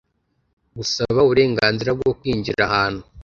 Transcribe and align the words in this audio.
Gusaba 0.77 1.19
uburenganzira 1.25 1.89
bwo 1.97 2.11
kwinjira 2.19 2.61
ahantu 2.67 3.03